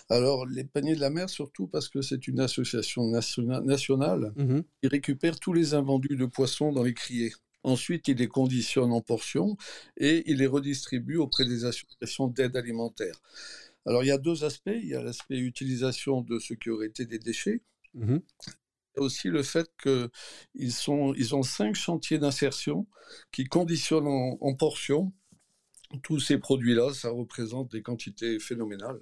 [0.09, 4.87] Alors, les paniers de la mer, surtout parce que c'est une association nationale mmh qui
[4.87, 7.33] récupère tous les invendus de poissons dans les criers.
[7.63, 9.57] Ensuite, il les conditionne en portions
[9.97, 13.15] et il les redistribue auprès des associations d'aide alimentaire.
[13.85, 14.71] Alors, il y a deux aspects.
[14.73, 17.61] Il y a l'aspect utilisation de ce qui aurait été des déchets.
[17.95, 18.17] Mmh
[18.97, 20.09] aussi le fait qu'ils
[20.55, 22.87] ils ont cinq chantiers d'insertion
[23.31, 25.13] qui conditionnent en, portions
[26.03, 26.93] tous ces produits-là.
[26.93, 29.01] Ça représente des quantités phénoménales.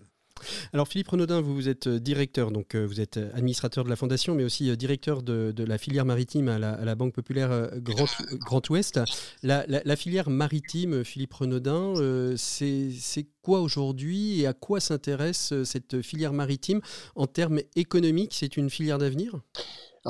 [0.74, 4.36] Alors Philippe Renaudin, vous, êtes euh, directeur, donc euh, vous êtes administrateur de la fondation,
[4.36, 9.00] mais aussi euh, directeur de, la filière maritime à la, Banque Populaire Grand, Ouest.
[9.44, 11.94] La, filière maritime, Philippe Renaudin,
[12.38, 16.82] c'est quoi aujourd'hui et à quoi s'intéresse cette filière maritime
[17.16, 18.34] en termes économiques?
[18.34, 19.40] C'est une filière d'avenir?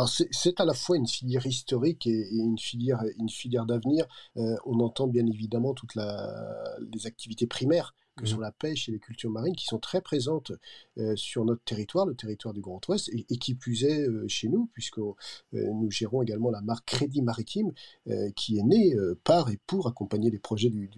[0.06, 4.06] C'est à la fois une filière historique et, une filière, une filière d'avenir.
[4.38, 8.99] Euh, on entend bien évidemment toutes les activités primaires que sont la pêche et les
[8.99, 10.51] cultures marines, qui sont très présentes
[11.15, 14.99] sur notre territoire, le territoire du Grand Ouest, et, qui plus est chez nous, puisque
[15.53, 17.71] nous gérons également la marque Crédit Maritime,
[18.36, 20.89] qui est née par et pour accompagner les projets du,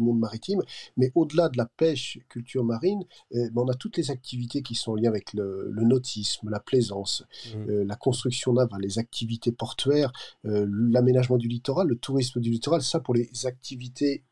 [0.00, 0.62] monde maritime.
[0.96, 4.94] Mais au-delà de la pêche, culture marine, ben, on a toutes les activités qui sont
[4.94, 7.82] liées avec le, nautisme, la plaisance, mmh.
[7.82, 10.12] la construction navale, les activités portuaires,
[10.44, 14.24] l'aménagement du littoral, le tourisme du littoral, ça pour les activités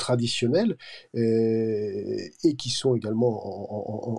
[0.00, 0.76] traditionnelles
[1.14, 3.32] euh, et qui sont également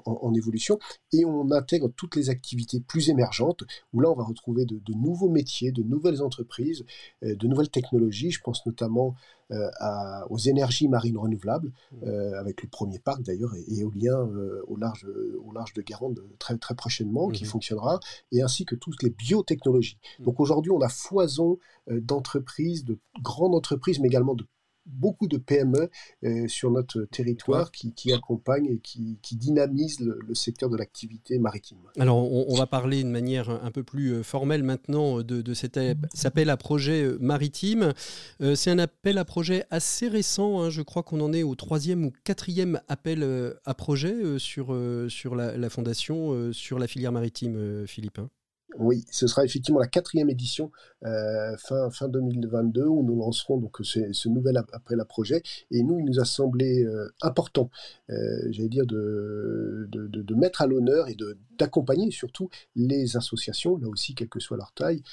[0.05, 0.79] en, évolution.
[1.11, 5.29] Et on intègre toutes les activités plus émergentes, où là on va retrouver de, nouveaux
[5.29, 6.85] métiers, de nouvelles entreprises,
[7.23, 8.31] euh, de nouvelles technologies.
[8.31, 9.15] Je pense notamment
[9.51, 9.69] euh,
[10.29, 12.07] aux énergies marines renouvelables, mmh.
[12.39, 14.17] avec le premier parc d'ailleurs éolien
[14.67, 15.05] au, large,
[15.43, 15.83] au large de
[16.39, 17.47] très, très prochainement, qui mmh.
[17.47, 17.99] fonctionnera,
[18.31, 19.97] et ainsi que toutes les biotechnologies.
[20.19, 20.23] Mmh.
[20.23, 24.45] Donc aujourd'hui, on a foison d'entreprises, de grandes entreprises, mais également de
[24.85, 25.89] beaucoup de PME
[26.23, 31.77] euh, sur notre territoire qui, accompagnent et qui, dynamisent le, secteur de l'activité maritime.
[31.99, 35.79] Alors, on, va parler de manière un peu plus euh, formelle maintenant de, cet
[36.23, 37.93] appel à projet euh, maritime.
[38.55, 40.61] C'est un appel à projet assez récent.
[40.61, 40.69] Hein.
[40.69, 43.25] je crois qu'on en est au troisième ou quatrième appel
[43.65, 44.77] à projet sur,
[45.09, 48.19] sur la, la fondation, sur la filière maritime, Philippe.
[48.79, 50.71] Oui, ce sera effectivement la quatrième édition
[51.03, 55.43] euh, fin, fin 2022 où nous lancerons donc ce, nouvel appel à projet.
[55.71, 57.69] Et nous, il nous a semblé euh, important,
[58.09, 58.15] euh,
[58.49, 61.17] j'allais dire, de, de, de, mettre à l'honneur et
[61.59, 65.03] d'accompagner surtout les associations, là aussi, quelle que soit leur taille,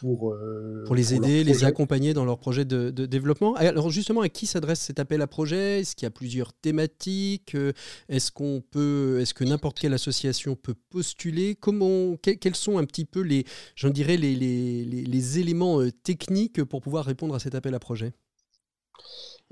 [0.00, 3.54] pour, euh, pour les aider, les accompagner dans leur projet de, développement.
[3.56, 5.80] Alors justement, à qui s'adresse cet appel à projet?
[5.80, 7.54] Est-ce qu'il y a plusieurs thématiques?
[7.54, 7.72] Euh,
[8.08, 11.54] Est-ce qu'on peut, est-ce que n'importe quelle association peut postuler?
[11.54, 13.44] Comment, quels sont un petit peu les,
[13.76, 17.78] j'en dirais les, les, les éléments euh, techniques pour pouvoir répondre à cet appel à
[17.78, 18.14] projet?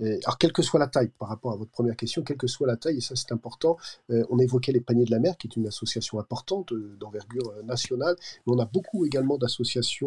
[0.00, 2.66] Alors, quelle que soit la taille, par rapport à votre première question, quelle que soit
[2.66, 3.76] la taille, et ça c'est important,
[4.10, 7.50] euh, on évoquait les Paniers de la Mer, qui est une association importante euh, d'envergure
[7.50, 9.98] euh, nationale, mais on a beaucoup également d'associations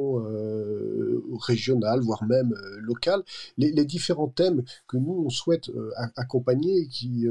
[1.40, 3.24] régionales, voire même locales.
[3.58, 5.72] Les, les, différents thèmes que nous, on souhaite
[6.16, 7.28] accompagner et qui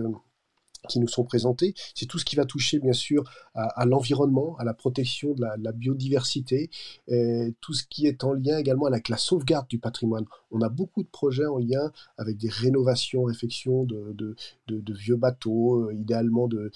[0.88, 1.74] qui nous sont présentés.
[1.94, 5.72] C'est tout ce qui va toucher, bien sûr, à, l'environnement, à la protection de la,
[5.72, 6.70] biodiversité,
[7.08, 10.24] et tout ce qui est en lien également avec la sauvegarde du patrimoine.
[10.50, 14.36] On a beaucoup de projets en lien avec des rénovations, réfections de,
[14.68, 16.70] vieux bateaux, euh, idéalement de,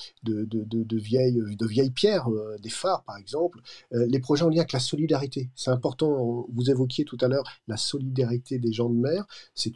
[0.93, 3.61] vieilles, pierres, euh, des phares par exemple.
[3.93, 5.51] Euh, les projets en lien avec la solidarité.
[5.55, 9.75] C'est important, vous évoquiez tout à l'heure la solidarité des gens de mer, c'est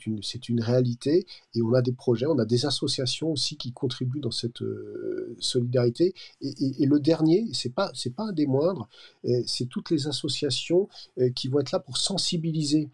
[0.49, 4.31] une réalité, et on a des projets, on a des associations aussi qui contribuent dans
[4.31, 6.15] cette euh, solidarité.
[6.41, 8.89] Et, le dernier, c'est pas c'est pas un des moindres,
[9.25, 12.89] euh, c'est toutes les associations euh, qui vont être là pour sensibiliser.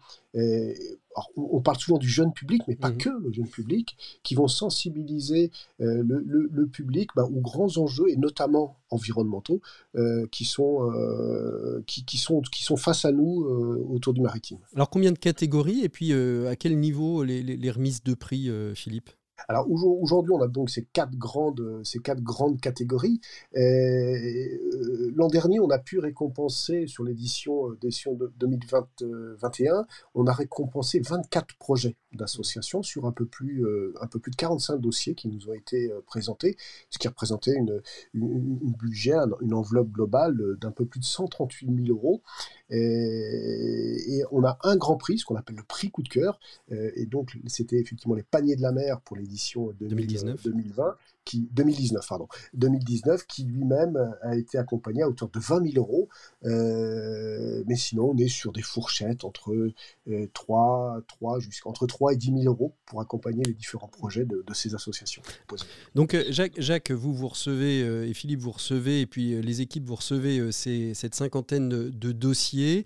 [1.37, 4.49] on, parle souvent du jeune public, mais pas mmh que le jeune public, qui vont
[4.49, 9.61] sensibiliser le, public bah, aux grands enjeux et notamment environnementaux
[10.31, 10.91] qui sont
[11.87, 13.45] qui, sont qui sont face à nous
[13.89, 14.57] autour du maritime.
[14.75, 19.11] Alors combien de catégories et puis à quel niveau les, les remises de prix, Philippe?
[19.47, 23.19] Alors aujourd'hui, on a donc ces quatre grandes, ces quatre grandes catégories.
[23.55, 30.99] Euh, l'an dernier, on a pu récompenser sur l'édition euh, de 2021, on a récompensé
[30.99, 35.27] 24 projets d'associations sur un peu, plus, euh, un peu plus de 45 dossiers qui
[35.27, 36.57] nous ont été présentés,
[36.89, 37.81] ce qui représentait une,
[38.13, 42.21] budget, une enveloppe globale d'un peu plus de 138 000 euros.
[42.69, 46.39] Et, on a un grand prix, ce qu'on appelle le prix coup de cœur.
[46.69, 50.43] et donc, c'était effectivement les paniers de la mer pour l'édition 2019.
[50.43, 52.27] 2020 qui 2019 pardon.
[52.53, 56.09] 2019 qui lui-même a été accompagné à hauteur de 20 000 euros.
[56.45, 59.71] Euh, mais sinon on est sur des fourchettes entre
[60.33, 64.25] 3 euh, 3 jusqu'à entre 3 et 10 000 euros pour accompagner les différents projets
[64.25, 65.21] de, ces associations.
[65.95, 69.85] Donc euh, Jacques Jacques vous vous recevez et Philippe vous recevez et puis les équipes
[69.85, 72.85] vous recevez ces, cette cinquantaine de, dossiers.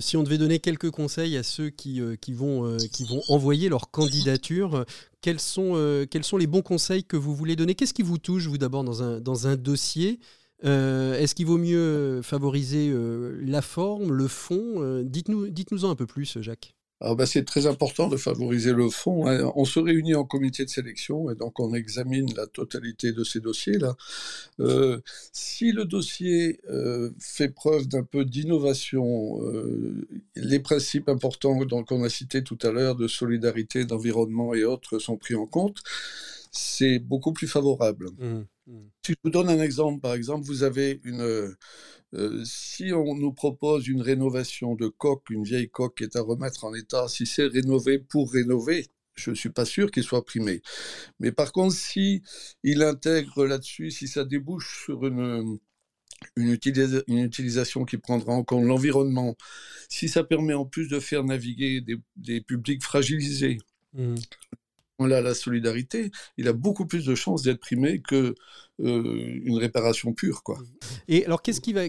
[0.00, 3.90] Si on devait donner quelques conseils à ceux qui, qui, vont, qui vont envoyer leur
[3.90, 4.84] candidature
[5.24, 7.74] quels sont, euh, quels sont les bons conseils que vous voulez donner?
[7.74, 10.20] Qu'est-ce qui vous touche, vous, d'abord, dans un, dans un dossier?
[10.66, 15.02] Euh, Est-ce qu'il vaut mieux favoriser euh, la forme, le fond?
[15.02, 16.74] Dites-nous dites-nous-en un peu plus, Jacques.
[17.04, 19.26] Alors ben, c'est très important de favoriser le fond.
[19.26, 19.52] Hein.
[19.56, 23.40] On se réunit en comité de sélection et donc on examine la totalité de ces
[23.40, 23.94] dossiers-là.
[24.60, 32.04] Euh, si le dossier euh, fait preuve d'un peu d'innovation, euh, les principes importants qu'on
[32.04, 35.82] a cités tout à l'heure de solidarité, d'environnement et autres sont pris en compte,
[36.52, 38.12] c'est beaucoup plus favorable.
[38.18, 38.80] Mmh, mmh.
[39.04, 41.54] Si je vous donne un exemple, par exemple, vous avez une,
[42.14, 46.20] euh, si on nous propose une rénovation de coque, une vieille coque qui est à
[46.22, 50.24] remettre en état, si c'est rénové pour rénover, je ne suis pas sûr qu'il soit
[50.24, 50.62] primé.
[51.20, 52.22] Mais par contre, si
[52.62, 55.58] il intègre là-dessus, si ça débouche sur une,
[56.36, 59.36] une, utilisation qui prendra en compte l'environnement,
[59.88, 61.84] si ça permet en plus de faire naviguer
[62.16, 63.58] des, publics fragilisés,
[63.94, 64.14] mmh
[65.00, 68.34] là la solidarité, il a beaucoup plus de chances d'être primé que
[68.80, 70.58] euh, une réparation pure, quoi.
[71.06, 71.82] Et alors, qu'est-ce qui va,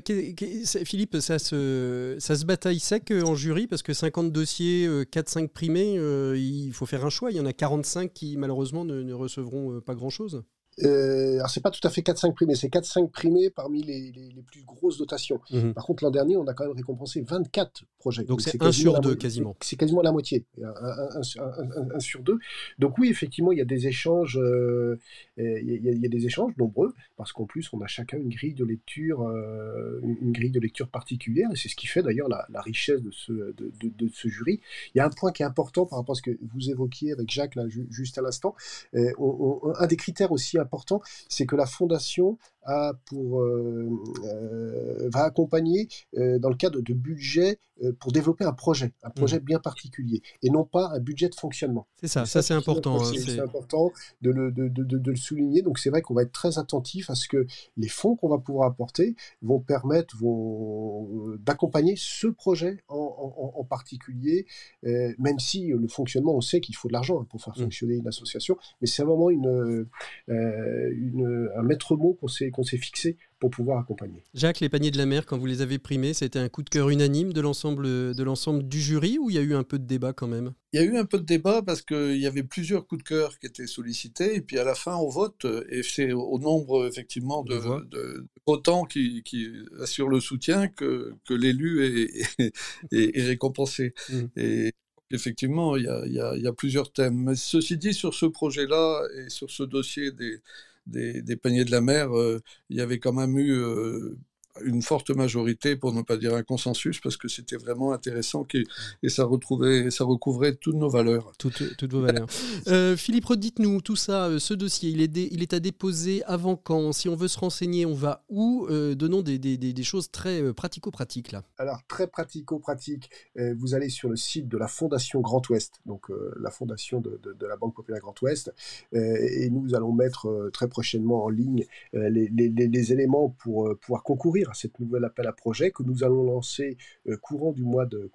[0.86, 3.68] Philippe, ça se, ça se bataille sec euh, en jury?
[3.68, 5.94] Parce que 50 dossiers, 4-5 euh, primés,
[6.38, 7.32] il faut faire un choix.
[7.32, 10.44] Il y en a 45 qui malheureusement ne recevront pas grand-chose.
[10.84, 14.44] Euh, alors, c'est pas tout à fait 4-5 primés, c'est 4-5 primés parmi les, les,
[14.46, 15.40] plus grosses dotations.
[15.52, 15.74] Mhm.
[15.74, 18.24] Par contre, l'an dernier, on a quand même récompensé 24 projets.
[18.24, 19.56] Donc, c'est 1 sur 2 quasiment.
[19.62, 22.38] C'est quasiment la moitié, 1 sur 2.
[22.80, 25.00] Donc, oui, effectivement, il y a des échanges, euh,
[25.38, 28.66] il, y a, des échanges nombreux, parce qu'en plus, on a chacun une grille de
[28.66, 32.62] lecture, euh, une grille de lecture particulière, et c'est ce qui fait d'ailleurs la, la,
[32.62, 34.60] richesse de ce, de, de, ce jury.
[34.94, 37.14] Il y a un point qui est important par rapport à ce que vous évoquiez
[37.14, 38.56] avec Jacques là, juste à l'instant.
[38.94, 43.90] un des critères aussi important, c'est que la fondation a pour, euh,
[44.26, 45.88] euh, va accompagner
[46.18, 47.60] euh, dans le cadre de budget
[48.00, 49.44] pour développer un projet, un projet mmh.
[49.44, 51.88] bien particulier, et non pas un budget de fonctionnement.
[51.96, 53.04] C'est ça, ça, c'est important.
[53.04, 53.92] C'est important
[54.22, 55.62] de le, de, de, de le, souligner.
[55.62, 57.46] Donc c'est vrai qu'on va être très attentif à ce que
[57.76, 64.46] les fonds qu'on va pouvoir apporter vont permettre vont, d'accompagner ce projet en, en, particulier,
[64.84, 67.64] même si le fonctionnement, on sait qu'il faut de l'argent hein, pour faire mmh.
[67.64, 69.86] fonctionner une association, mais c'est vraiment une,
[70.30, 74.24] une, un maître mot qu'on s'est qu'on s'est fixé pour pouvoir accompagner.
[74.34, 76.70] Jacques, les paniers de la mer, quand vous les avez primés, c'était un coup de
[76.70, 79.78] cœur unanime de l'ensemble de l'ensemble du jury ou il y a eu un peu
[79.78, 80.54] de débat quand même?
[80.72, 83.08] Il y a eu un peu de débat parce qu'il y avait plusieurs coups de
[83.08, 86.88] cœur qui étaient sollicités et puis à la fin on vote et c'est au nombre
[86.88, 89.50] effectivement de, de, votants qui, qui,
[89.82, 92.52] assurent le soutien que, que l'élu est,
[92.92, 93.94] est, récompensé.
[94.10, 94.22] Mmh.
[94.38, 94.74] Et
[95.12, 97.16] effectivement, il y, a, il y, a, plusieurs thèmes.
[97.16, 100.42] Mais ceci dit, sur ce projet-là et sur ce dossier des,
[100.86, 104.18] des, paniers de la mer, euh, il y avait quand même eu euh,
[104.64, 109.10] une forte majorité, pour ne pas dire un consensus, parce que c'était vraiment intéressant et,
[109.10, 111.34] ça, retrouvait, ça recouvrait toutes nos valeurs.
[111.38, 112.28] Toutes, toutes vos valeurs.
[112.68, 116.56] Euh, Philippe, redites-nous tout ça, euh, ce dossier, il est, il est à déposer avant
[116.56, 116.94] quand?
[116.94, 118.66] Si on veut se renseigner, on va où?
[118.70, 121.44] Euh, Donnons des, des, des, choses très pratico-pratiques là.
[121.58, 126.08] Alors, très pratico-pratique, vous allez sur le site de la Fondation Grand Ouest, donc
[126.40, 128.54] la fondation de, de, la Banque Populaire Grand Ouest,
[128.94, 134.45] et nous allons mettre très prochainement en ligne les, les, les éléments pour pouvoir concourir
[134.50, 136.78] à cette nouvelle appel à projet que nous allons lancer
[137.08, 138.10] euh, courant, du mois de,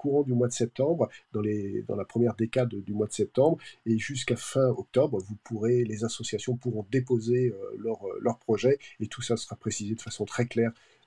[0.51, 5.19] septembre, dans, la première décade du mois de septembre, et jusqu'à fin octobre,
[5.51, 10.25] les associations pourront déposer euh, leur, leur projet, et tout ça sera précisé de façon
[10.25, 11.00] très claire euh,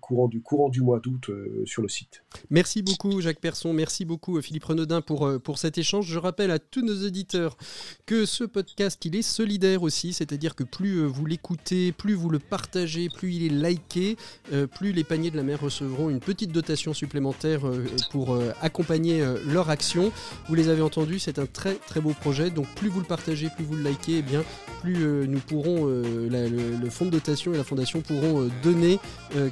[0.00, 2.22] courant, du, courant du mois d'août euh, sur le site.
[2.50, 6.06] Merci beaucoup Jacques Persson, merci beaucoup Philippe Renaudin pour, euh, pour cet échange.
[6.06, 7.56] Je rappelle à tous nos auditeurs
[8.06, 12.38] que ce podcast, il est solidaire aussi, c'est-à-dire que plus vous l'écoutez, plus vous le
[12.38, 14.16] partagez, plus il est liké,
[14.74, 17.62] plus les paniers de la mer recevront une petite dotation supplémentaire
[18.10, 20.12] pour accompagner leur action.
[20.48, 23.48] Vous les avez entendus, c'est un très très beau projet, donc plus vous le partagez,
[23.54, 24.44] plus vous le likez, eh bien
[24.80, 28.98] plus nous pourrons, le, fonds de dotation et la fondation pourront donner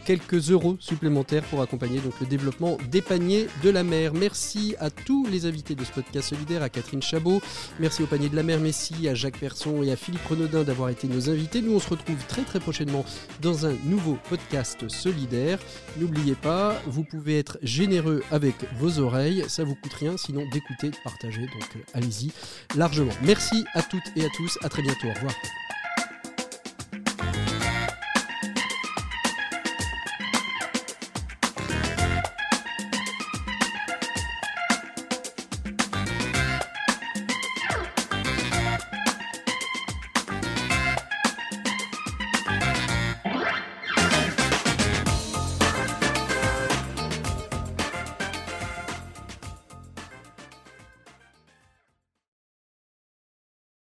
[0.04, 4.14] quelques euros supplémentaires pour accompagner donc le développement des paniers de la mer.
[4.14, 7.40] Merci à tous les invités de ce podcast solidaire, à Catherine Chabot,
[7.80, 10.90] merci au panier de la mer Messi, à Jacques Persson et à Philippe Renaudin d'avoir
[10.90, 11.62] été nos invités.
[11.62, 13.04] Nous on se retrouve très très prochainement
[13.40, 15.58] dans un nouveau podcast solidaire.
[15.98, 20.90] N'oubliez pas, vous pouvez être généreux avec vos oreilles, ça vous coûte rien sinon d'écouter,
[20.90, 22.32] de partager, donc allez-y
[22.76, 23.12] largement.
[23.22, 25.34] Merci à toutes et à tous, à très bientôt, au revoir.